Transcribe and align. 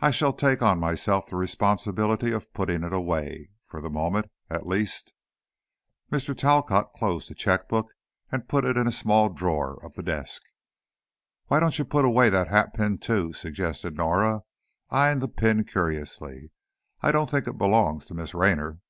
I 0.00 0.10
shall 0.10 0.34
take 0.34 0.60
on 0.60 0.78
myself 0.78 1.24
the 1.28 1.36
responsibility 1.36 2.32
of 2.32 2.52
putting 2.52 2.84
it 2.84 2.92
away, 2.92 3.48
for 3.66 3.80
the 3.80 3.88
moment, 3.88 4.30
at 4.50 4.66
least." 4.66 5.14
Mr. 6.12 6.36
Talcott 6.36 6.92
closed 6.92 7.30
the 7.30 7.34
checkbook 7.34 7.86
and 8.30 8.46
put 8.46 8.66
it 8.66 8.76
in 8.76 8.86
a 8.86 8.92
small 8.92 9.30
drawer 9.30 9.82
of 9.82 9.94
the 9.94 10.02
desk. 10.02 10.42
"Why 11.46 11.60
don't 11.60 11.78
you 11.78 11.86
put 11.86 12.04
away 12.04 12.28
that 12.28 12.48
hatpin, 12.48 12.98
too?" 13.00 13.32
suggested 13.32 13.96
Norah, 13.96 14.42
eying 14.92 15.20
the 15.20 15.28
pin 15.28 15.64
curiously. 15.64 16.50
"I 17.00 17.10
don't 17.10 17.30
think 17.30 17.46
it 17.46 17.56
belongs 17.56 18.04
to 18.08 18.14
Miss 18.14 18.34
Raynor." 18.34 18.80